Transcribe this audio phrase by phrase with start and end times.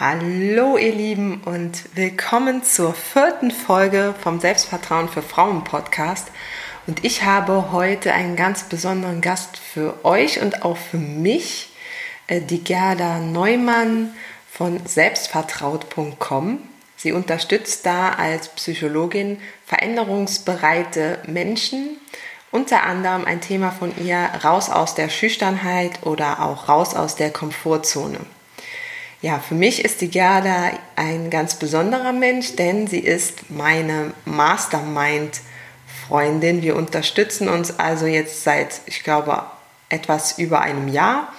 [0.00, 6.28] Hallo ihr Lieben und willkommen zur vierten Folge vom Selbstvertrauen für Frauen Podcast.
[6.86, 11.68] Und ich habe heute einen ganz besonderen Gast für euch und auch für mich,
[12.26, 14.14] äh, die Gerda Neumann
[14.50, 16.58] von selbstvertraut.com.
[16.96, 21.98] Sie unterstützt da als Psychologin veränderungsbereite Menschen.
[22.50, 27.30] Unter anderem ein Thema von ihr raus aus der Schüchternheit oder auch raus aus der
[27.30, 28.20] Komfortzone.
[29.22, 36.62] Ja, für mich ist die Gerda ein ganz besonderer Mensch, denn sie ist meine Mastermind-Freundin.
[36.62, 39.44] Wir unterstützen uns also jetzt seit, ich glaube,
[39.88, 41.32] etwas über einem Jahr.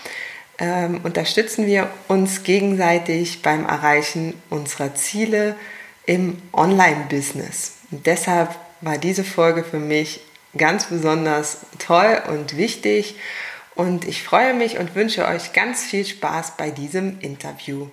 [0.60, 5.58] Ähm, unterstützen wir uns gegenseitig beim Erreichen unserer Ziele
[6.06, 7.74] im Online-Business.
[7.92, 10.22] Deshalb war diese Folge für mich
[10.58, 13.18] ganz besonders toll und wichtig
[13.76, 17.90] und ich freue mich und wünsche euch ganz viel Spaß bei diesem Interview.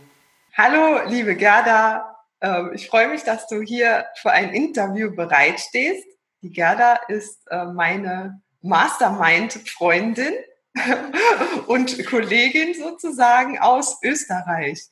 [0.57, 2.17] Hallo, liebe Gerda.
[2.41, 6.07] Ähm, ich freue mich, dass du hier für ein Interview bereitstehst.
[6.43, 10.35] Die Gerda ist äh, meine Mastermind-Freundin
[11.67, 14.87] und Kollegin sozusagen aus Österreich.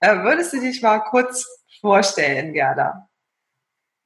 [0.00, 1.44] Äh, würdest du dich mal kurz
[1.80, 3.08] vorstellen, Gerda?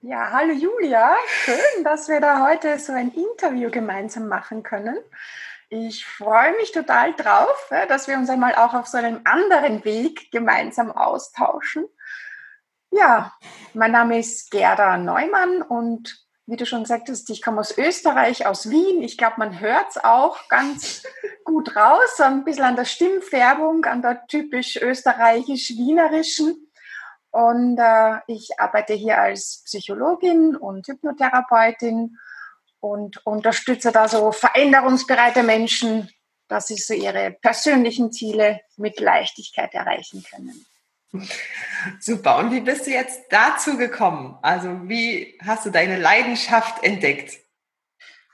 [0.01, 1.15] Ja, hallo Julia.
[1.29, 4.99] Schön, dass wir da heute so ein Interview gemeinsam machen können.
[5.75, 10.31] Ich freue mich total drauf, dass wir uns einmal auch auf so einem anderen Weg
[10.31, 11.89] gemeinsam austauschen.
[12.91, 13.33] Ja,
[13.73, 18.69] mein Name ist Gerda Neumann und wie du schon sagtest, ich komme aus Österreich, aus
[18.69, 19.01] Wien.
[19.01, 21.05] Ich glaube, man hört es auch ganz
[21.47, 26.71] gut raus, ein bisschen an der Stimmfärbung, an der typisch österreichisch-wienerischen.
[27.31, 32.19] Und äh, ich arbeite hier als Psychologin und Hypnotherapeutin
[32.83, 36.11] und unterstütze da so veränderungsbereite Menschen,
[36.49, 40.67] dass sie so ihre persönlichen Ziele mit Leichtigkeit erreichen können.
[42.01, 42.39] Super.
[42.39, 44.37] Und wie bist du jetzt dazu gekommen?
[44.43, 47.39] Also wie hast du deine Leidenschaft entdeckt?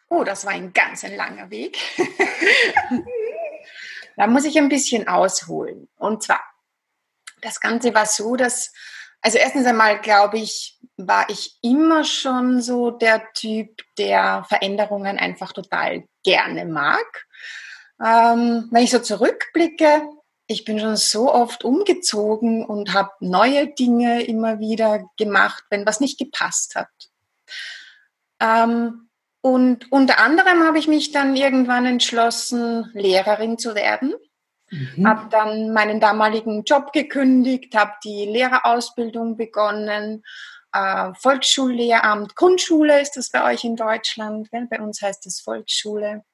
[0.08, 1.76] Oh, das war ein ganz ein langer Weg.
[4.16, 5.88] da muss ich ein bisschen ausholen.
[5.96, 6.40] Und zwar,
[7.42, 8.72] das Ganze war so, dass,
[9.20, 15.52] also erstens einmal glaube ich, war ich immer schon so der Typ, der Veränderungen einfach
[15.52, 17.26] total gerne mag.
[18.04, 20.02] Ähm, wenn ich so zurückblicke,
[20.46, 26.00] ich bin schon so oft umgezogen und habe neue Dinge immer wieder gemacht, wenn was
[26.00, 26.88] nicht gepasst hat.
[28.40, 29.08] Ähm,
[29.40, 34.14] und unter anderem habe ich mich dann irgendwann entschlossen, Lehrerin zu werden.
[34.70, 35.06] Mhm.
[35.06, 40.22] Habe dann meinen damaligen Job gekündigt, habe die Lehrerausbildung begonnen
[40.72, 44.66] äh, Volksschullehramt, Grundschule ist das bei euch in Deutschland, gell?
[44.70, 46.24] bei uns heißt es Volksschule.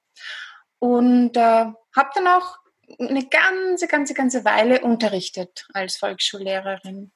[0.78, 2.58] Und äh, habe dann auch
[2.98, 7.12] eine ganze, ganze, ganze Weile unterrichtet als Volksschullehrerin.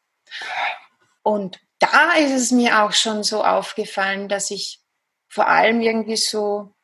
[1.23, 4.81] Und da ist es mir auch schon so aufgefallen, dass ich
[5.29, 6.75] vor allem irgendwie so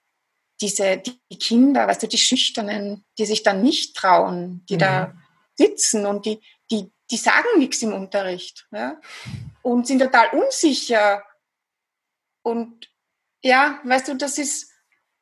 [0.61, 4.79] diese die Kinder, weißt du, die Schüchternen, die sich dann nicht trauen, die mhm.
[4.79, 5.15] da
[5.57, 8.67] sitzen und die, die, die sagen nichts im Unterricht.
[8.73, 8.99] Ja?
[9.65, 11.25] und sind total unsicher.
[12.43, 12.89] Und
[13.43, 14.71] ja, weißt du, das ist,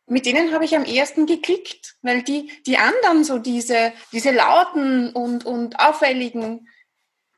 [0.06, 5.12] mit denen habe ich am ersten geklickt, weil die, die anderen so diese, diese lauten
[5.12, 6.68] und, und auffälligen,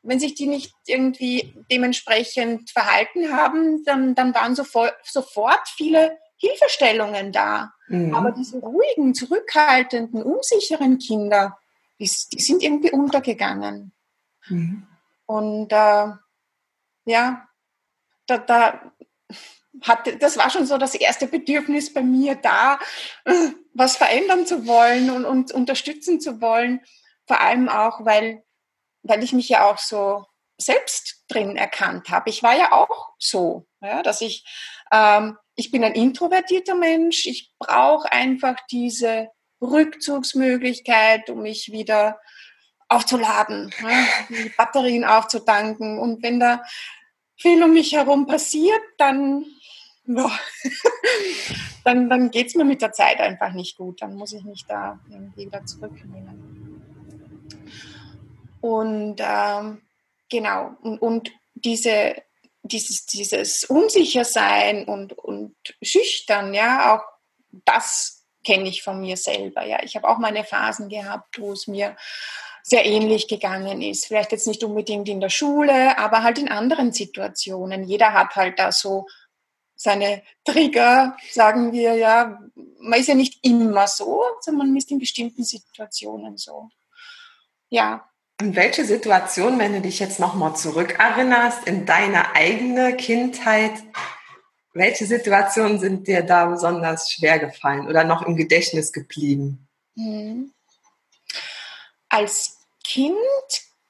[0.01, 7.31] wenn sich die nicht irgendwie dementsprechend verhalten haben, dann, dann waren sofort, sofort viele Hilfestellungen
[7.31, 7.71] da.
[7.87, 8.13] Mhm.
[8.13, 11.57] Aber diese ruhigen, zurückhaltenden, unsicheren Kinder,
[11.99, 13.93] die, die sind irgendwie untergegangen.
[14.47, 14.87] Mhm.
[15.25, 16.07] Und äh,
[17.05, 17.47] ja,
[18.27, 18.91] da, da
[19.81, 22.79] hatte, das war schon so das erste Bedürfnis bei mir da,
[23.73, 26.81] was verändern zu wollen und, und unterstützen zu wollen.
[27.27, 28.43] Vor allem auch, weil,
[29.03, 30.25] weil ich mich ja auch so
[30.57, 32.29] selbst drin erkannt habe.
[32.29, 34.45] Ich war ja auch so, ja, dass ich,
[34.91, 37.25] ähm, ich bin ein introvertierter Mensch.
[37.25, 39.29] Ich brauche einfach diese
[39.61, 42.19] Rückzugsmöglichkeit, um mich wieder
[42.87, 45.97] aufzuladen, ne, die Batterien aufzutanken.
[45.97, 46.61] Und wenn da
[47.37, 49.45] viel um mich herum passiert, dann,
[51.83, 54.01] dann, dann geht es mir mit der Zeit einfach nicht gut.
[54.01, 56.81] Dann muss ich mich da irgendwie wieder zurücknehmen.
[58.61, 59.81] Und ähm,
[60.29, 60.75] genau.
[60.81, 62.15] Und, und diese,
[62.67, 67.03] dieses, dieses Unsichersein und, und Schüchtern, ja, auch
[67.65, 69.65] das kenne ich von mir selber.
[69.65, 71.95] Ja, ich habe auch meine Phasen gehabt, wo es mir
[72.63, 74.07] sehr ähnlich gegangen ist.
[74.07, 77.83] Vielleicht jetzt nicht unbedingt in der Schule, aber halt in anderen Situationen.
[77.83, 79.05] Jeder hat halt da so
[79.75, 82.39] seine Trigger, sagen wir ja.
[82.79, 86.69] Man ist ja nicht immer so, sondern man ist in bestimmten Situationen so.
[87.69, 88.09] Ja.
[88.41, 93.71] Und welche Situation, wenn du dich jetzt nochmal zurückerinnerst in deine eigene Kindheit,
[94.73, 99.67] welche Situationen sind dir da besonders schwer gefallen oder noch im Gedächtnis geblieben?
[99.95, 100.51] Mhm.
[102.09, 103.15] Als Kind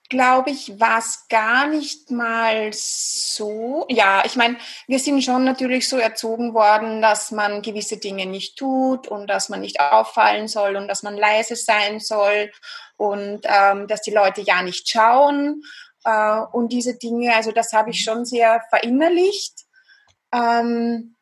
[0.10, 3.86] glaube ich, war es gar nicht mal so.
[3.90, 4.58] Ja, ich meine,
[4.88, 9.50] wir sind schon natürlich so erzogen worden, dass man gewisse Dinge nicht tut und dass
[9.50, 12.52] man nicht auffallen soll und dass man leise sein soll
[12.98, 15.64] und ähm, dass die Leute ja nicht schauen
[16.04, 17.36] äh, und diese Dinge.
[17.36, 19.66] Also das habe ich schon sehr verinnerlicht.
[20.34, 21.16] Ähm,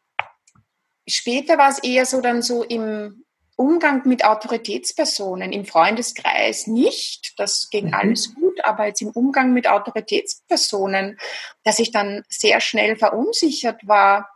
[1.08, 3.24] später war es eher so dann so im
[3.56, 7.34] Umgang mit Autoritätspersonen im Freundeskreis nicht.
[7.38, 7.94] Das ging mhm.
[7.94, 11.18] alles gut, aber jetzt im Umgang mit Autoritätspersonen,
[11.64, 14.30] dass ich dann sehr schnell verunsichert war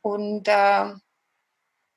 [0.00, 0.94] und äh,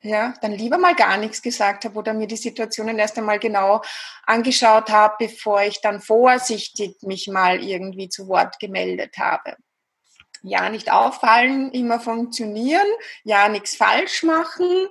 [0.01, 3.81] ja, dann lieber mal gar nichts gesagt habe oder mir die Situationen erst einmal genau
[4.25, 9.55] angeschaut habe, bevor ich dann vorsichtig mich mal irgendwie zu Wort gemeldet habe.
[10.41, 12.87] Ja, nicht auffallen, immer funktionieren,
[13.23, 14.87] ja, nichts falsch machen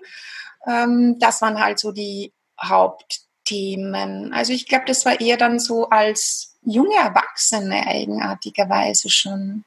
[0.67, 4.33] ähm, das waren halt so die Hauptthemen.
[4.33, 9.65] Also ich glaube, das war eher dann so als junge Erwachsene eigenartigerweise schon.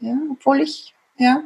[0.00, 1.42] Ja, obwohl ich, ja,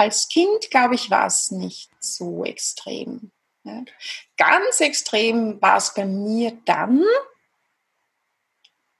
[0.00, 3.32] als Kind, glaube ich, war es nicht so extrem.
[3.64, 3.84] Ja.
[4.38, 7.04] Ganz extrem war es bei mir dann,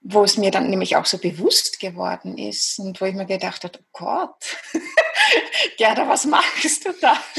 [0.01, 3.63] wo es mir dann nämlich auch so bewusst geworden ist und wo ich mir gedacht
[3.63, 4.57] habe, oh Gott,
[5.77, 7.19] Gerda, was machst du da?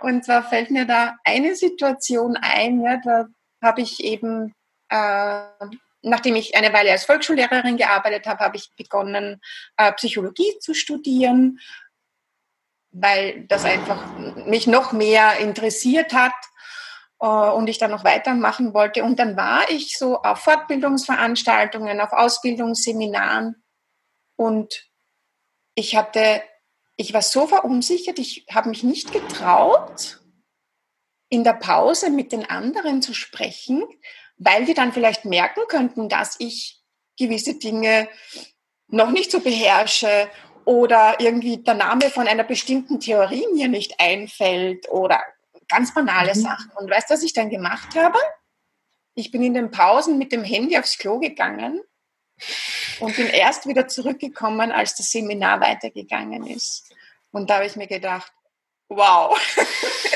[0.00, 3.28] Und zwar fällt mir da eine Situation ein, ja, da
[3.62, 4.54] habe ich eben,
[4.90, 5.46] äh,
[6.02, 9.40] nachdem ich eine Weile als Volksschullehrerin gearbeitet habe, habe ich begonnen,
[9.76, 11.58] äh, Psychologie zu studieren,
[12.90, 14.04] weil das einfach
[14.46, 16.34] mich noch mehr interessiert hat
[17.20, 19.04] äh, und ich dann noch weitermachen wollte.
[19.04, 23.62] Und dann war ich so auf Fortbildungsveranstaltungen, auf Ausbildungsseminaren
[24.36, 24.88] und
[25.74, 26.42] ich hatte
[26.96, 30.20] ich war so verunsichert, ich habe mich nicht getraut,
[31.28, 33.82] in der Pause mit den anderen zu sprechen,
[34.44, 36.80] weil die dann vielleicht merken könnten, dass ich
[37.18, 38.08] gewisse Dinge
[38.88, 40.28] noch nicht so beherrsche
[40.64, 45.22] oder irgendwie der Name von einer bestimmten Theorie mir nicht einfällt oder
[45.68, 46.40] ganz banale mhm.
[46.40, 46.70] Sachen.
[46.76, 48.18] Und weißt du, was ich dann gemacht habe?
[49.14, 51.80] Ich bin in den Pausen mit dem Handy aufs Klo gegangen
[53.00, 56.92] und bin erst wieder zurückgekommen, als das Seminar weitergegangen ist.
[57.30, 58.32] Und da habe ich mir gedacht,
[58.88, 59.38] wow,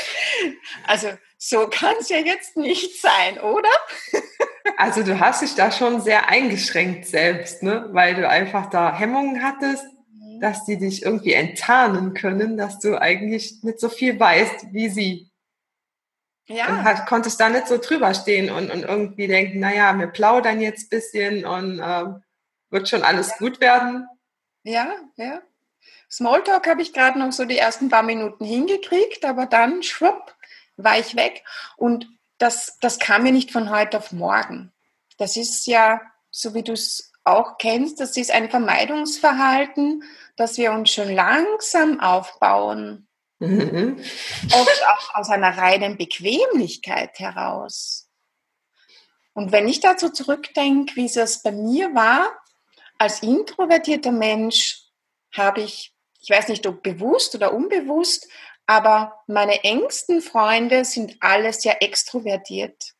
[0.87, 3.69] also so kann es ja jetzt nicht sein, oder?
[4.77, 7.87] also du hast dich da schon sehr eingeschränkt selbst, ne?
[7.91, 10.39] weil du einfach da Hemmungen hattest, mhm.
[10.41, 15.31] dass die dich irgendwie enttarnen können, dass du eigentlich nicht so viel weißt wie sie.
[16.47, 16.67] Ja.
[16.67, 20.61] Und halt, konntest da nicht so drüber stehen und, und irgendwie denken, naja, wir plaudern
[20.61, 22.23] jetzt ein bisschen und ähm,
[22.69, 23.35] wird schon alles ja.
[23.37, 24.07] gut werden.
[24.63, 25.41] Ja, ja.
[26.09, 30.36] Smalltalk habe ich gerade noch so die ersten paar Minuten hingekriegt, aber dann, schwupp,
[30.77, 31.43] war ich weg.
[31.75, 32.07] Und
[32.37, 34.71] das, das kam mir nicht von heute auf morgen.
[35.17, 40.03] Das ist ja, so wie du es auch kennst, das ist ein Vermeidungsverhalten,
[40.37, 43.07] das wir uns schon langsam aufbauen.
[43.39, 43.99] Mhm.
[44.51, 48.09] Oft auch aus einer reinen Bequemlichkeit heraus.
[49.33, 52.31] Und wenn ich dazu zurückdenke, wie es bei mir war,
[52.97, 54.81] als introvertierter Mensch
[55.31, 58.27] habe ich, ich weiß nicht, ob bewusst oder unbewusst,
[58.67, 62.93] aber meine engsten Freunde sind alle sehr extrovertiert.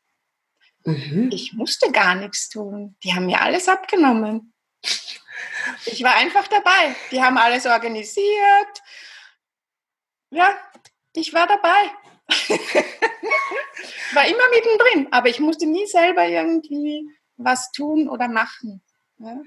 [0.84, 1.30] Mhm.
[1.32, 2.96] Ich musste gar nichts tun.
[3.04, 4.54] Die haben mir alles abgenommen.
[5.84, 6.96] Ich war einfach dabei.
[7.10, 8.82] Die haben alles organisiert.
[10.30, 10.56] Ja,
[11.12, 11.90] ich war dabei.
[14.14, 17.06] war immer mittendrin, aber ich musste nie selber irgendwie
[17.36, 18.82] was tun oder machen.
[19.18, 19.40] Ja.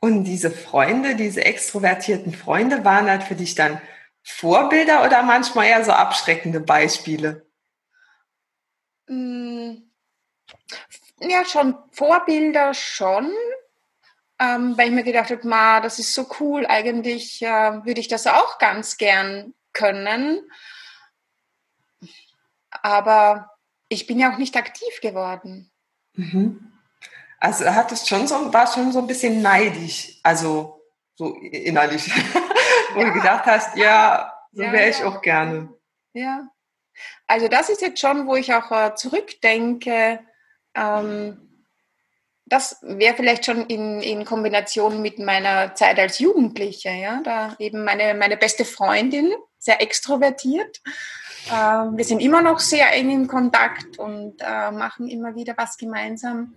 [0.00, 3.80] Und diese Freunde, diese extrovertierten Freunde, waren halt für dich dann
[4.22, 7.46] Vorbilder oder manchmal eher so abschreckende Beispiele?
[9.08, 9.74] Mm,
[11.20, 13.32] ja, schon Vorbilder schon,
[14.38, 18.08] ähm, weil ich mir gedacht habe, ma, das ist so cool, eigentlich äh, würde ich
[18.08, 20.40] das auch ganz gern können.
[22.70, 23.50] Aber
[23.88, 25.70] ich bin ja auch nicht aktiv geworden.
[26.14, 26.72] Mhm.
[27.38, 30.80] Also hat es schon so, war schon so ein bisschen neidisch, also
[31.14, 32.10] so innerlich,
[32.94, 35.72] wo du gedacht hast, ja, so wäre ich auch gerne.
[36.14, 36.48] Ja,
[37.26, 40.20] also das ist jetzt schon, wo ich auch äh, zurückdenke.
[40.74, 41.48] Ähm,
[42.44, 47.84] das wäre vielleicht schon in, in Kombination mit meiner Zeit als Jugendliche, ja, da eben
[47.84, 50.82] meine, meine beste Freundin, sehr extrovertiert.
[51.48, 55.76] Äh, wir sind immer noch sehr eng in Kontakt und äh, machen immer wieder was
[55.78, 56.54] gemeinsam.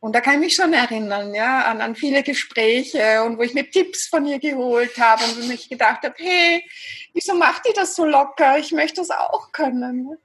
[0.00, 3.52] Und da kann ich mich schon erinnern, ja, an, an viele Gespräche und wo ich
[3.52, 6.64] mir Tipps von ihr geholt habe und wo ich gedacht habe, hey,
[7.12, 8.58] wieso macht die das so locker?
[8.58, 10.16] Ich möchte das auch können.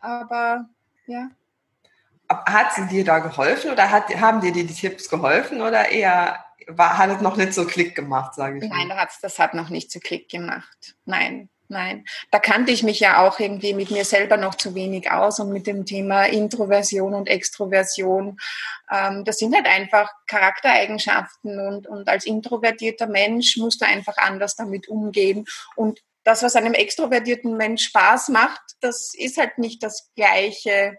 [0.00, 0.68] Aber
[1.06, 1.30] ja.
[2.28, 6.44] Hat sie dir da geholfen oder hat, haben dir die, die Tipps geholfen oder eher
[6.66, 8.68] war, hat es noch nicht so Klick gemacht, sage ich?
[8.68, 9.08] Nein, mal?
[9.22, 10.96] das hat noch nicht so Klick gemacht.
[11.04, 11.48] Nein.
[11.68, 15.40] Nein, da kannte ich mich ja auch irgendwie mit mir selber noch zu wenig aus
[15.40, 18.38] und mit dem Thema Introversion und Extroversion.
[18.90, 24.54] Ähm, das sind halt einfach Charaktereigenschaften und, und als introvertierter Mensch musst du einfach anders
[24.54, 25.44] damit umgehen.
[25.74, 30.98] Und das, was einem extrovertierten Mensch Spaß macht, das ist halt nicht das Gleiche,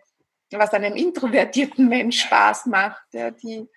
[0.52, 3.04] was einem introvertierten Mensch Spaß macht.
[3.14, 3.68] Ja, die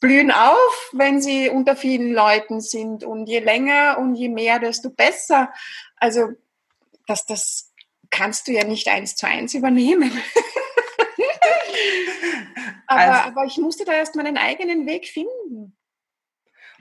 [0.00, 3.04] blühen auf, wenn sie unter vielen Leuten sind.
[3.04, 5.52] Und je länger und je mehr, desto besser.
[5.96, 6.30] Also
[7.06, 7.72] das, das
[8.10, 10.10] kannst du ja nicht eins zu eins übernehmen.
[12.86, 15.76] aber, also, aber ich musste da erst meinen eigenen Weg finden.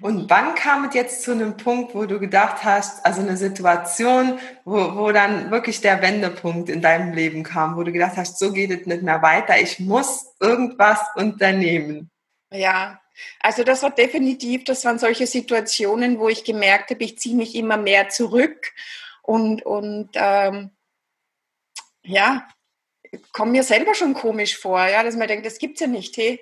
[0.02, 4.40] Und wann kam es jetzt zu einem Punkt, wo du gedacht hast, also eine Situation,
[4.66, 8.52] wo, wo dann wirklich der Wendepunkt in deinem Leben kam, wo du gedacht hast, so
[8.52, 12.12] geht es nicht mehr weiter, ich muss irgendwas unternehmen?
[12.52, 13.00] Ja,
[13.40, 17.56] also das war definitiv, das waren solche Situationen, wo ich gemerkt habe, ich ziehe mich
[17.56, 18.74] immer mehr zurück
[19.22, 20.72] und, und ähm,
[22.04, 22.48] ja,
[23.32, 26.18] komme mir selber schon komisch vor, ja, dass man denkt, das gibt's ja nicht.
[26.18, 26.42] Hey,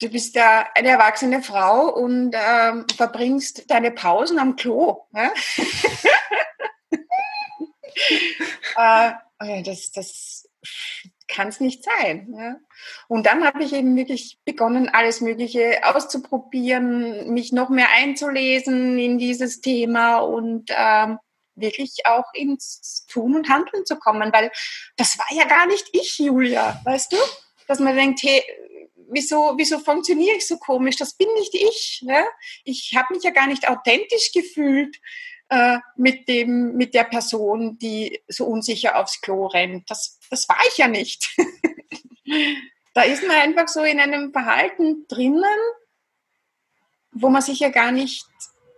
[0.00, 5.06] du bist ja eine erwachsene Frau und ähm, verbringst deine Pausen am Klo.
[5.14, 5.32] Ja?
[9.38, 10.48] äh, das, das
[11.28, 12.34] kann es nicht sein.
[12.36, 12.56] Ja?
[13.08, 19.18] Und dann habe ich eben wirklich begonnen, alles Mögliche auszuprobieren, mich noch mehr einzulesen in
[19.18, 21.18] dieses Thema und ähm,
[21.54, 24.50] wirklich auch ins Tun und Handeln zu kommen, weil
[24.96, 27.16] das war ja gar nicht ich, Julia, weißt du?
[27.66, 28.42] Dass man denkt, hey,
[29.08, 30.96] wieso, wieso funktioniere ich so komisch?
[30.96, 32.02] Das bin nicht ich.
[32.04, 32.24] Ne?
[32.64, 34.96] Ich habe mich ja gar nicht authentisch gefühlt
[35.48, 39.90] äh, mit, dem, mit der Person, die so unsicher aufs Klo rennt.
[39.90, 41.36] Das, das war ich ja nicht.
[42.94, 45.58] da ist man einfach so in einem Verhalten drinnen,
[47.12, 48.26] wo man sich ja gar nicht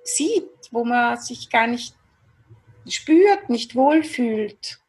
[0.04, 1.94] sieht, wo man sich gar nicht
[2.88, 4.80] spürt, nicht wohlfühlt.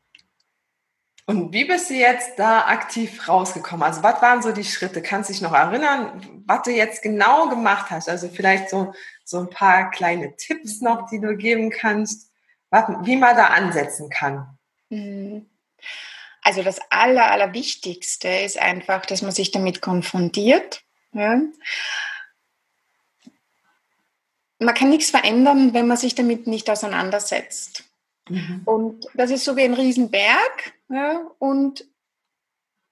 [1.30, 3.84] Und wie bist du jetzt da aktiv rausgekommen?
[3.84, 5.04] Also was waren so die Schritte?
[5.04, 8.10] Kannst du dich noch erinnern, was du jetzt genau gemacht hast?
[8.10, 12.32] Also vielleicht so, so ein paar kleine Tipps noch, die du geben kannst,
[12.72, 14.58] wie man da ansetzen kann.
[14.90, 15.48] Mhm.
[16.42, 20.82] Also das Aller, Allerwichtigste ist einfach, dass man sich damit konfrontiert.
[21.14, 21.42] Ja?
[24.58, 27.84] Man kann nichts verändern, wenn man sich damit nicht auseinandersetzt.
[28.30, 28.64] Mhm.
[28.66, 30.74] Und das ist so wie ein Riesenberg.
[30.90, 31.32] Ja?
[31.40, 31.88] Und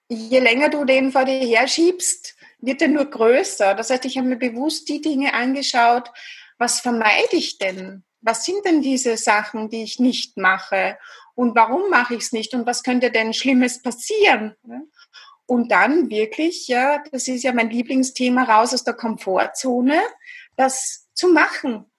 [0.08, 3.74] je länger du den vor dir herschiebst, wird er nur größer.
[3.74, 6.10] Das heißt, ich habe mir bewusst die Dinge angeschaut,
[6.58, 8.04] was vermeide ich denn?
[8.20, 10.98] Was sind denn diese Sachen, die ich nicht mache?
[11.34, 12.52] Und warum mache ich es nicht?
[12.52, 14.56] Und was könnte denn Schlimmes passieren?
[15.46, 20.00] Und dann wirklich, ja, das ist ja mein Lieblingsthema, raus aus der Komfortzone,
[20.56, 21.90] das zu machen,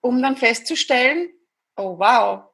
[0.00, 1.30] um dann festzustellen,
[1.76, 2.50] oh wow,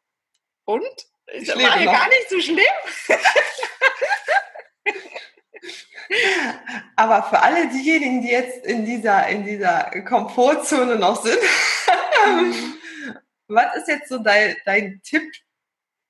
[0.64, 1.07] und?
[1.32, 2.64] Das war ja gar nicht so schlimm.
[6.96, 11.38] Aber für alle diejenigen, die jetzt in dieser, in dieser Komfortzone noch sind,
[13.48, 15.30] was ist jetzt so dein, dein Tipp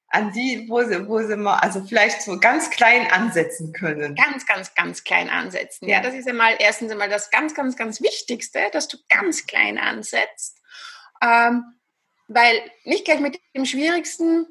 [0.09, 4.15] an die, wo sie, wo sie mal, also vielleicht so ganz klein ansetzen können?
[4.15, 5.89] Ganz, ganz, ganz klein ansetzen.
[5.89, 9.47] Ja, ja das ist einmal erstens einmal das ganz, ganz, ganz Wichtigste, dass du ganz
[9.47, 10.59] klein ansetzt.
[11.21, 11.65] Ähm,
[12.29, 14.47] weil nicht gleich mit dem Schwierigsten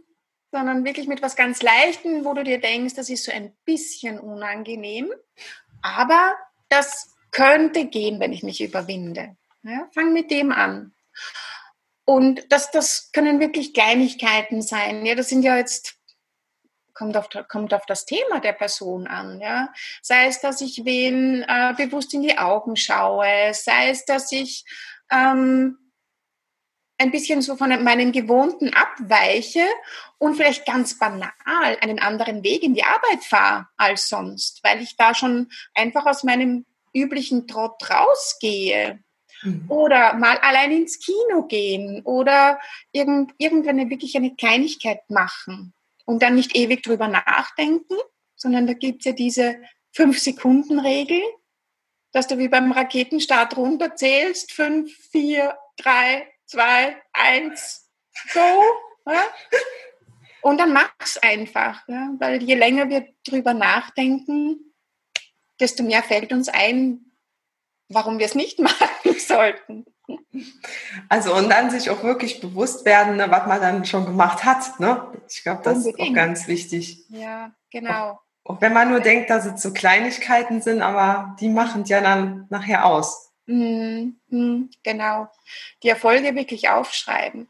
[0.51, 4.20] sondern wirklich mit was ganz Leichtem, wo du dir denkst, das ist so ein bisschen
[4.20, 5.12] unangenehm,
[5.82, 6.36] aber
[6.70, 9.36] das könnte gehen, wenn ich mich überwinde.
[9.63, 10.94] Ja, fang mit dem an.
[12.06, 15.06] Und das, das können wirklich Kleinigkeiten sein.
[15.06, 15.98] Ja, das sind ja jetzt
[16.94, 19.39] kommt auf, kommt auf das Thema der Person an.
[19.39, 19.72] Ja?
[20.01, 24.66] Sei es, dass ich wen äh, bewusst in die Augen schaue, sei es, dass ich
[25.12, 25.77] ähm,
[26.98, 29.66] ein bisschen so von meinem Gewohnten abweiche
[30.18, 31.32] und vielleicht ganz banal
[31.82, 36.24] einen anderen Weg in die Arbeit fahre als sonst, weil ich da schon einfach aus
[36.24, 39.00] meinem üblichen Trott rausgehe
[39.44, 39.66] mhm.
[39.70, 42.60] oder mal allein ins Kino gehen oder
[42.92, 45.74] irgend, irgendwann wirklich eine Kleinigkeit machen
[46.06, 47.96] und dann nicht ewig drüber nachdenken,
[48.36, 49.62] sondern da gibt es ja diese
[49.92, 51.22] Fünf-Sekunden-Regel,
[52.12, 57.89] dass du wie beim Raketenstart runterzählst, fünf, vier, drei, zwei, eins,
[58.34, 58.63] go.
[59.06, 59.24] Ja?
[60.42, 62.10] Und dann mach's einfach, ja?
[62.20, 64.74] weil je länger wir drüber nachdenken,
[65.60, 67.12] desto mehr fällt uns ein,
[67.89, 69.86] warum wir es nicht machen sollten.
[71.10, 74.80] Also und dann sich auch wirklich bewusst werden, ne, was man dann schon gemacht hat.
[74.80, 75.06] Ne?
[75.30, 76.00] Ich glaube, das Unbedingt.
[76.00, 77.06] ist auch ganz wichtig.
[77.10, 78.12] Ja, genau.
[78.44, 82.00] Auch, auch, wenn man nur denkt, dass es so Kleinigkeiten sind, aber die machen ja
[82.00, 83.26] dann nachher aus.
[83.48, 85.27] Mm, mm, genau.
[85.82, 87.48] Die Erfolge wirklich aufschreiben.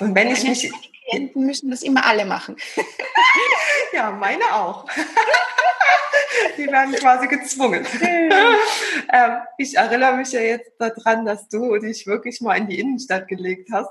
[0.00, 0.72] Und wenn ich mich
[1.10, 2.56] Klienten müssen das immer alle machen.
[3.92, 4.86] ja, meine auch.
[6.56, 7.84] Die werden quasi gezwungen.
[8.00, 13.26] ähm, ich erinnere mich ja jetzt daran, dass du dich wirklich mal in die Innenstadt
[13.28, 13.90] gelegt hast.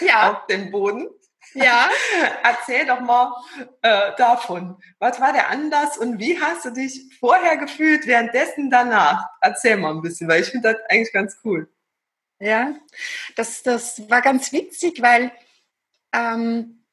[0.00, 0.32] Ja.
[0.32, 1.08] Auf den Boden.
[1.54, 1.88] Ja.
[2.42, 3.34] Erzähl doch mal
[3.82, 4.76] äh, davon.
[4.98, 9.26] Was war der Anlass und wie hast du dich vorher gefühlt, währenddessen danach?
[9.40, 11.68] Erzähl mal ein bisschen, weil ich finde das eigentlich ganz cool.
[12.38, 12.74] Ja,
[13.36, 15.30] das, das war ganz witzig, weil
[16.12, 16.86] ähm,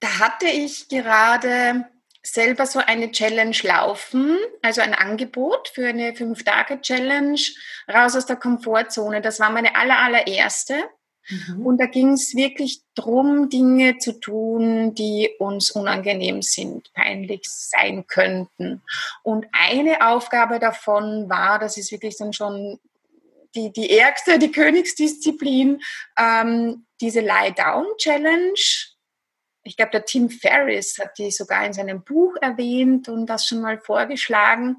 [0.00, 1.86] da hatte ich gerade
[2.22, 7.40] selber so eine Challenge laufen, also ein Angebot für eine Fünf-Tage-Challenge
[7.92, 9.20] raus aus der Komfortzone.
[9.20, 10.88] Das war meine aller, allererste.
[11.28, 11.66] Mhm.
[11.66, 18.06] Und da ging es wirklich darum, Dinge zu tun, die uns unangenehm sind, peinlich sein
[18.06, 18.82] könnten.
[19.22, 22.78] Und eine Aufgabe davon war, das ist wirklich dann schon
[23.54, 25.80] die, die ärgste, die Königsdisziplin,
[26.18, 28.60] ähm, diese Lie-Down-Challenge.
[29.64, 33.60] Ich glaube, der Tim Ferriss hat die sogar in seinem Buch erwähnt und das schon
[33.60, 34.76] mal vorgeschlagen,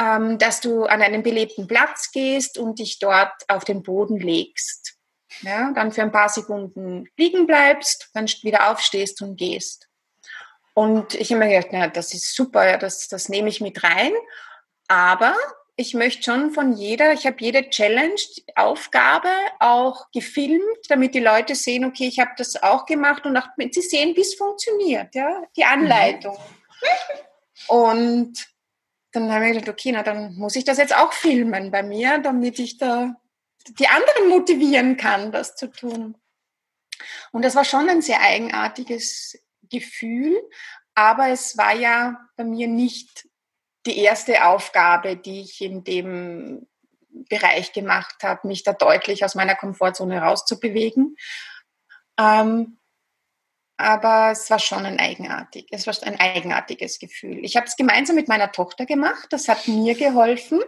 [0.00, 4.99] ähm, dass du an einen belebten Platz gehst und dich dort auf den Boden legst.
[5.42, 9.88] Ja, dann für ein paar Sekunden liegen bleibst, dann wieder aufstehst und gehst.
[10.74, 14.12] Und ich habe mir gedacht, na, das ist super, das, das nehme ich mit rein.
[14.88, 15.34] Aber
[15.76, 18.20] ich möchte schon von jeder, ich habe jede Challenge,
[18.54, 23.48] Aufgabe auch gefilmt, damit die Leute sehen, okay, ich habe das auch gemacht und auch,
[23.56, 26.36] sie sehen, wie es funktioniert, ja, die Anleitung.
[26.36, 27.68] Mhm.
[27.68, 28.46] Und
[29.12, 32.18] dann habe ich gedacht, okay, na dann muss ich das jetzt auch filmen bei mir,
[32.18, 33.19] damit ich da
[33.68, 36.16] die anderen motivieren kann, das zu tun.
[37.32, 40.40] Und das war schon ein sehr eigenartiges Gefühl,
[40.94, 43.28] aber es war ja bei mir nicht
[43.86, 46.66] die erste Aufgabe, die ich in dem
[47.28, 51.16] Bereich gemacht habe, mich da deutlich aus meiner Komfortzone rauszubewegen.
[52.18, 52.78] Ähm,
[53.76, 57.42] aber es war schon ein eigenartig, es war ein eigenartiges Gefühl.
[57.42, 59.28] Ich habe es gemeinsam mit meiner Tochter gemacht.
[59.30, 60.60] Das hat mir geholfen.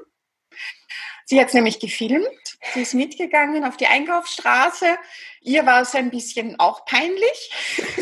[1.27, 2.27] Sie hat es nämlich gefilmt.
[2.73, 4.97] Sie ist mitgegangen auf die Einkaufsstraße.
[5.41, 7.51] Ihr war es ein bisschen auch peinlich.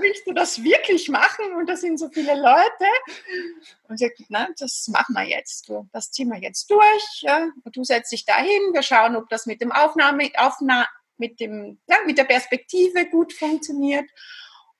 [0.00, 1.54] willst du das wirklich machen?
[1.54, 2.86] Und da sind so viele Leute.
[3.88, 5.70] Und sie sagt, na, das machen wir jetzt.
[5.92, 7.22] Das ziehen wir jetzt durch.
[7.22, 7.48] Ja.
[7.64, 8.72] Und du setzt dich dahin.
[8.72, 13.32] Wir schauen, ob das mit dem Aufnahme, Aufnahme mit dem, ja, mit der Perspektive gut
[13.32, 14.08] funktioniert.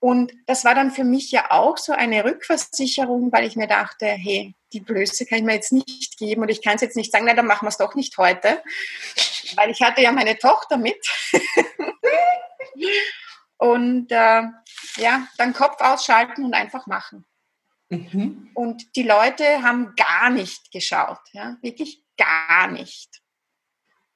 [0.03, 4.07] Und das war dann für mich ja auch so eine Rückversicherung, weil ich mir dachte,
[4.07, 7.12] hey, die Blöße kann ich mir jetzt nicht geben und ich kann es jetzt nicht
[7.12, 8.65] sagen, nein, dann machen wir es doch nicht heute,
[9.55, 10.99] weil ich hatte ja meine Tochter mit.
[13.59, 14.43] und äh,
[14.97, 17.25] ja, dann Kopf ausschalten und einfach machen.
[17.88, 18.51] Mhm.
[18.55, 23.23] Und die Leute haben gar nicht geschaut, ja, wirklich gar nicht.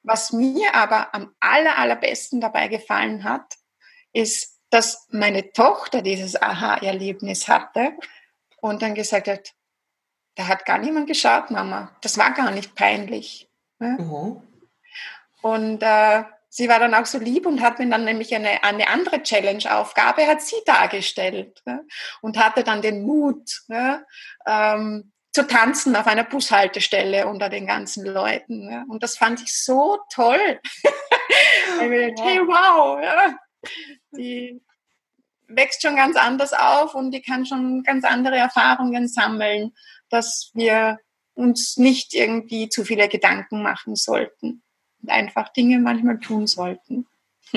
[0.03, 3.55] Was mir aber am aller, allerbesten dabei gefallen hat,
[4.13, 7.93] ist, dass meine Tochter dieses Aha-Erlebnis hatte
[8.61, 9.53] und dann gesagt hat,
[10.35, 11.97] da hat gar niemand geschaut, Mama.
[12.03, 13.49] Das war gar nicht peinlich.
[13.79, 13.97] Ne?
[13.99, 14.43] Mhm.
[15.43, 18.89] Und äh, sie war dann auch so lieb und hat mir dann nämlich eine, eine
[18.89, 21.85] andere Challenge-Aufgabe, hat sie dargestellt ne?
[22.21, 24.05] und hatte dann den Mut, ne?
[24.47, 28.67] ähm, zu tanzen auf einer Bushaltestelle unter den ganzen Leuten.
[28.67, 28.85] Ne?
[28.89, 30.61] Und das fand ich so toll.
[31.79, 33.37] hey, wow, ja
[34.17, 34.61] die
[35.49, 39.73] wächst schon ganz anders auf und die kann schon ganz andere Erfahrungen sammeln,
[40.11, 40.99] dass wir
[41.35, 44.63] uns nicht irgendwie zu viele Gedanken machen sollten
[45.03, 47.07] und einfach Dinge manchmal tun sollten.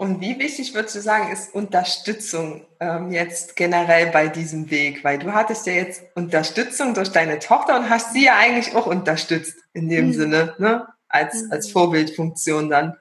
[0.00, 5.02] Und wie wichtig würdest du sagen, ist Unterstützung ähm, jetzt generell bei diesem Weg?
[5.02, 8.86] Weil du hattest ja jetzt Unterstützung durch deine Tochter und hast sie ja eigentlich auch
[8.86, 10.12] unterstützt in dem mhm.
[10.12, 10.86] Sinne, ne?
[11.08, 11.72] als, als mhm.
[11.72, 12.96] Vorbildfunktion dann.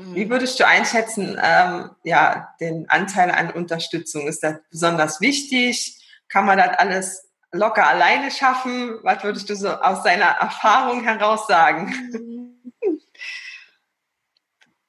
[0.00, 4.28] Wie würdest du einschätzen, ähm, ja, den Anteil an Unterstützung?
[4.28, 6.00] Ist das besonders wichtig?
[6.28, 9.00] Kann man das alles locker alleine schaffen?
[9.02, 12.62] Was würdest du so aus deiner Erfahrung heraus sagen?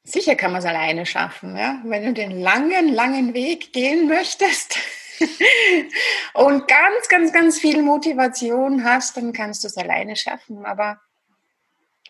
[0.03, 1.81] Sicher kann man es alleine schaffen, ja?
[1.85, 4.77] wenn du den langen, langen Weg gehen möchtest
[6.35, 10.65] und ganz, ganz, ganz viel Motivation hast, dann kannst du es alleine schaffen.
[10.65, 10.99] Aber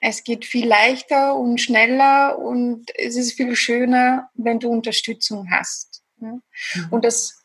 [0.02, 6.04] es geht viel leichter und schneller und es ist viel schöner, wenn du Unterstützung hast.
[6.18, 6.42] Mhm.
[6.90, 7.44] Und das,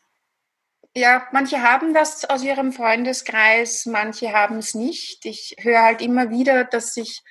[0.95, 5.25] ja, manche haben das aus ihrem Freundeskreis, manche haben es nicht.
[5.25, 7.23] Ich höre halt immer wieder, dass sich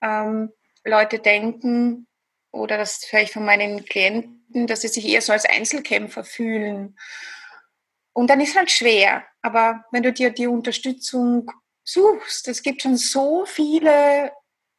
[0.00, 0.50] ähm,
[0.84, 2.08] Leute denken,
[2.50, 6.98] oder das höre ich von meinen Klienten, dass sie sich eher so als Einzelkämpfer fühlen.
[8.12, 9.24] Und dann ist halt schwer.
[9.40, 11.50] Aber wenn du dir die Unterstützung
[11.84, 14.32] suchst, es gibt schon so viele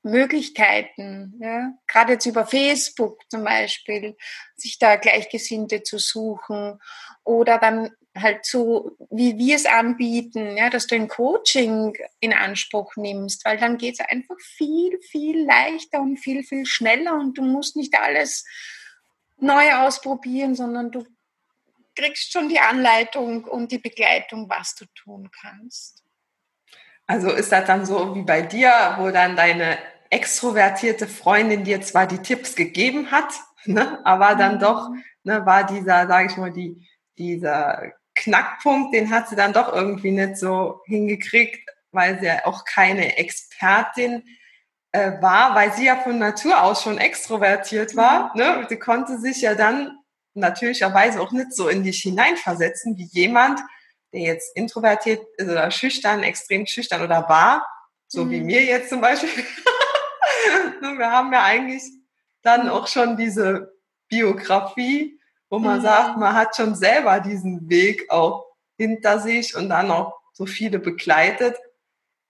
[0.03, 1.73] Möglichkeiten, ja?
[1.87, 4.17] gerade jetzt über Facebook zum Beispiel,
[4.55, 6.79] sich da Gleichgesinnte zu suchen
[7.23, 12.95] oder dann halt so, wie wir es anbieten, ja, dass du ein Coaching in Anspruch
[12.95, 17.41] nimmst, weil dann geht es einfach viel, viel leichter und viel, viel schneller und du
[17.41, 18.45] musst nicht alles
[19.37, 21.05] neu ausprobieren, sondern du
[21.95, 26.03] kriegst schon die Anleitung und die Begleitung, was du tun kannst.
[27.07, 29.77] Also ist das dann so wie bei dir, wo dann deine
[30.13, 33.33] extrovertierte Freundin dir zwar die Tipps gegeben hat,
[33.65, 34.59] ne, aber dann mhm.
[34.59, 34.89] doch
[35.23, 40.11] ne, war dieser, sage ich mal, die, dieser Knackpunkt, den hat sie dann doch irgendwie
[40.11, 44.23] nicht so hingekriegt, weil sie ja auch keine Expertin
[44.91, 48.31] äh, war, weil sie ja von Natur aus schon extrovertiert war.
[48.35, 48.41] Mhm.
[48.41, 48.65] Ne?
[48.69, 49.97] Sie konnte sich ja dann
[50.35, 53.59] natürlicherweise auch nicht so in dich hineinversetzen wie jemand,
[54.13, 57.67] der jetzt introvertiert ist oder schüchtern, extrem schüchtern oder war,
[58.07, 58.29] so mhm.
[58.31, 59.29] wie mir jetzt zum Beispiel.
[60.83, 61.83] Wir haben ja eigentlich
[62.41, 63.73] dann auch schon diese
[64.09, 65.19] Biografie,
[65.49, 65.83] wo man mhm.
[65.83, 68.45] sagt, man hat schon selber diesen Weg auch
[68.77, 71.55] hinter sich und dann auch so viele begleitet.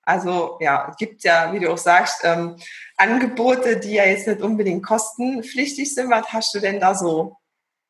[0.04, 2.58] Also ja, es gibt ja, wie du auch sagst, ähm,
[2.98, 6.10] Angebote, die ja jetzt nicht unbedingt kostenpflichtig sind.
[6.10, 7.38] Was hast du denn da so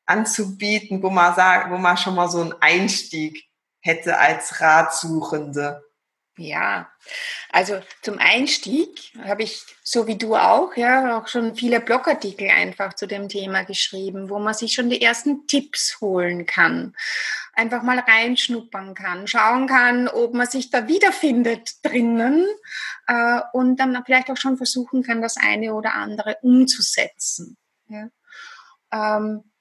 [0.06, 3.43] anzubieten, wo man sagt, wo man schon mal so einen Einstieg
[3.80, 5.84] hätte als Ratsuchende?
[6.35, 6.91] Ja,
[7.51, 12.95] also zum Einstieg habe ich, so wie du auch, ja, auch schon viele Blogartikel einfach
[12.95, 16.95] zu dem Thema geschrieben, wo man sich schon die ersten Tipps holen kann,
[17.53, 22.47] einfach mal reinschnuppern kann, schauen kann, ob man sich da wiederfindet drinnen
[23.05, 27.57] äh, und dann vielleicht auch schon versuchen kann, das eine oder andere umzusetzen.
[27.89, 28.09] Ja.
[28.91, 29.52] Ähm,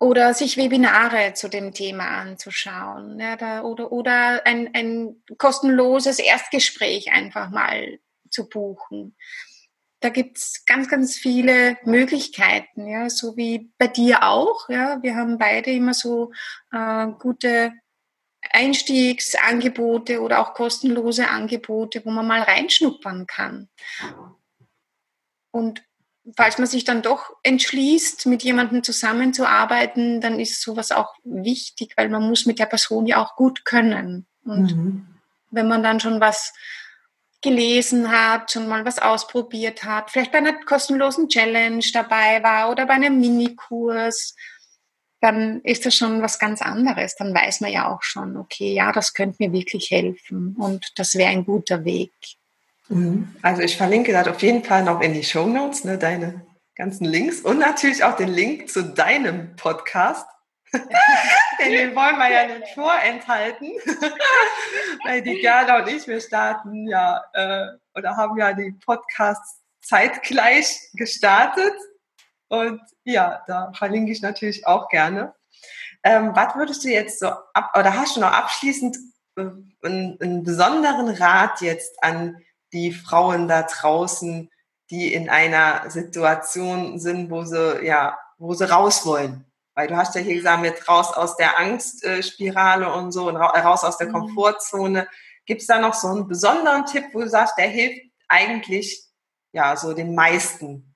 [0.00, 7.12] oder sich Webinare zu dem Thema anzuschauen ja, da, oder, oder ein, ein kostenloses Erstgespräch
[7.12, 7.98] einfach mal
[8.30, 9.16] zu buchen.
[10.00, 14.68] Da gibt's ganz, ganz viele Möglichkeiten, ja, so wie bei dir auch.
[14.68, 15.02] Ja.
[15.02, 16.32] Wir haben beide immer so
[16.72, 17.72] äh, gute
[18.50, 23.70] Einstiegsangebote oder auch kostenlose Angebote, wo man mal reinschnuppern kann.
[25.50, 25.82] Und
[26.36, 32.08] falls man sich dann doch entschließt, mit jemandem zusammenzuarbeiten, dann ist sowas auch wichtig, weil
[32.08, 34.26] man muss mit der Person ja auch gut können.
[34.44, 35.06] Und mhm.
[35.50, 36.52] wenn man dann schon was
[37.42, 42.86] gelesen hat, schon mal was ausprobiert hat, vielleicht bei einer kostenlosen Challenge dabei war oder
[42.86, 44.34] bei einem Minikurs,
[45.20, 47.16] dann ist das schon was ganz anderes.
[47.16, 51.14] Dann weiß man ja auch schon, okay, ja, das könnte mir wirklich helfen und das
[51.16, 52.12] wäre ein guter Weg.
[52.88, 53.34] Mhm.
[53.42, 57.04] Also ich verlinke das auf jeden Fall noch in die Show Notes, ne, deine ganzen
[57.04, 60.26] Links und natürlich auch den Link zu deinem Podcast.
[60.72, 63.68] den wollen wir ja nicht vorenthalten,
[65.04, 67.66] weil die Gerda und ich, wir starten ja äh,
[67.96, 71.74] oder haben ja die Podcasts zeitgleich gestartet
[72.48, 75.34] und ja, da verlinke ich natürlich auch gerne.
[76.02, 78.96] Ähm, was würdest du jetzt so ab oder hast du noch abschließend
[79.36, 79.42] äh,
[79.82, 82.42] einen, einen besonderen Rat jetzt an
[82.74, 84.50] die Frauen da draußen,
[84.90, 89.46] die in einer Situation sind, wo sie, ja, wo sie raus wollen.
[89.74, 93.82] Weil du hast ja hier gesagt, mit raus aus der Angstspirale und so und raus
[93.82, 94.12] aus der mhm.
[94.12, 95.08] Komfortzone.
[95.46, 99.04] Gibt es da noch so einen besonderen Tipp, wo du sagst, der hilft eigentlich
[99.52, 100.94] ja so den meisten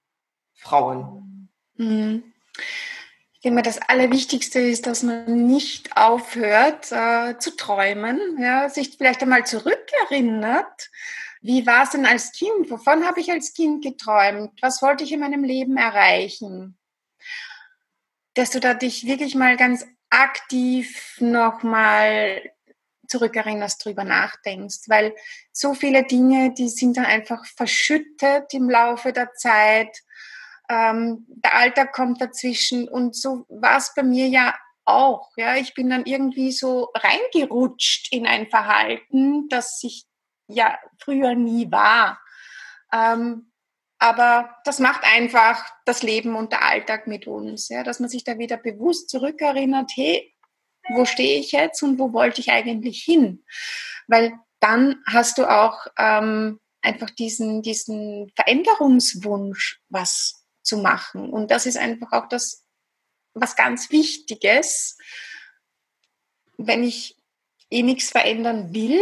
[0.55, 1.49] Frauen?
[1.77, 2.35] Mhm.
[3.35, 8.97] Ich denke mal, das Allerwichtigste ist, dass man nicht aufhört äh, zu träumen, ja, sich
[8.97, 10.91] vielleicht einmal zurückerinnert
[11.40, 12.70] wie war es denn als Kind?
[12.70, 14.53] Wovon habe ich als Kind geträumt?
[14.61, 16.79] Was wollte ich in meinem Leben erreichen?
[18.35, 22.42] Dass du da dich wirklich mal ganz aktiv nochmal
[23.09, 25.14] zurückerinnerst, drüber nachdenkst, weil
[25.53, 30.03] so viele Dinge, die sind dann einfach verschüttet im Laufe der Zeit.
[30.68, 35.31] Ähm, der Alltag kommt dazwischen und so war es bei mir ja auch.
[35.37, 40.08] Ja, ich bin dann irgendwie so reingerutscht in ein Verhalten, das ich
[40.49, 42.21] ja früher nie war.
[42.93, 43.53] Ähm,
[43.99, 48.25] aber das macht einfach das Leben und der Alltag mit uns, ja, dass man sich
[48.25, 50.35] da wieder bewusst zurückerinnert, hey,
[50.91, 53.45] wo stehe ich jetzt und wo wollte ich eigentlich hin?
[54.07, 61.31] Weil dann hast du auch ähm, einfach diesen, diesen Veränderungswunsch, was zu machen.
[61.31, 62.65] Und das ist einfach auch das,
[63.35, 64.97] was ganz Wichtiges.
[66.57, 67.17] Wenn ich
[67.71, 69.01] eh nichts verändern will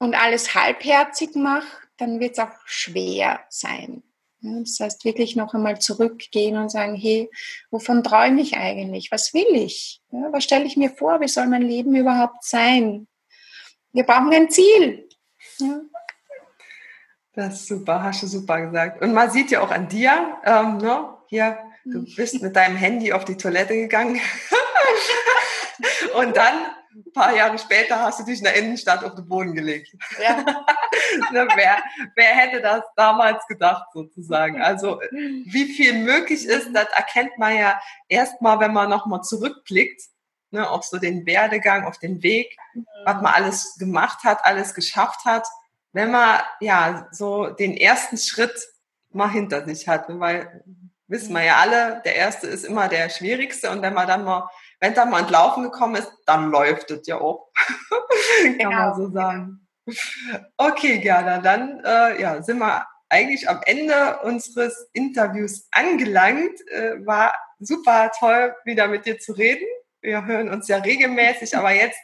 [0.00, 4.02] und alles halbherzig mache, dann wird es auch schwer sein.
[4.42, 7.30] Das heißt, wirklich noch einmal zurückgehen und sagen, hey,
[7.70, 9.12] wovon träume ich eigentlich?
[9.12, 10.00] Was will ich?
[10.10, 11.20] was stelle ich mir vor?
[11.20, 13.06] Wie soll mein Leben überhaupt sein?
[13.92, 15.08] Wir brauchen ein Ziel.
[17.34, 19.02] Das ist super, hast du super gesagt.
[19.02, 21.14] Und man sieht ja auch an dir, ähm, ne?
[21.26, 22.14] hier, du mhm.
[22.16, 24.20] bist mit deinem Handy auf die Toilette gegangen.
[26.14, 26.54] und dann,
[26.94, 29.94] ein paar Jahre später, hast du dich in der Innenstadt auf den Boden gelegt.
[30.22, 30.44] Ja.
[31.32, 31.82] wer,
[32.14, 34.60] wer hätte das damals gedacht, sozusagen?
[34.60, 40.02] Also, wie viel möglich ist, das erkennt man ja erstmal, wenn man nochmal zurückblickt,
[40.50, 42.56] ne, auf so den Werdegang, auf den Weg,
[43.04, 45.46] was man alles gemacht hat, alles geschafft hat
[45.92, 48.68] wenn man ja so den ersten Schritt
[49.12, 50.64] mal hinter sich hat, weil
[51.08, 54.48] wissen wir ja alle, der erste ist immer der schwierigste und wenn man dann mal,
[54.80, 57.48] wenn dann mal entlaufen gekommen ist, dann läuft es ja auch,
[58.42, 58.70] kann genau.
[58.70, 59.68] man so sagen.
[60.56, 66.60] Okay, Gerda, dann äh, ja, sind wir eigentlich am Ende unseres Interviews angelangt.
[66.68, 69.66] Äh, war super toll, wieder mit dir zu reden
[70.02, 71.98] wir hören uns ja regelmäßig, aber jetzt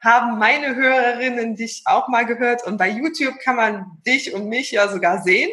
[0.00, 4.70] haben meine Hörerinnen dich auch mal gehört und bei YouTube kann man dich und mich
[4.72, 5.50] ja sogar sehen.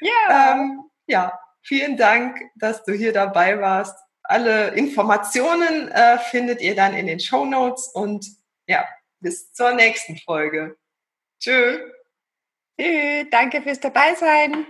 [0.00, 0.52] Ja.
[0.52, 3.96] Ähm, ja, vielen Dank, dass du hier dabei warst.
[4.28, 8.26] Alle Informationen äh, findet ihr dann in den Show Notes und
[8.66, 8.84] ja,
[9.20, 10.76] bis zur nächsten Folge.
[11.40, 11.78] Tschö.
[12.78, 14.66] Tschö, danke fürs Dabeisein.